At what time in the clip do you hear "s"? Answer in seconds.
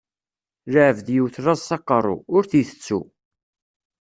1.67-1.69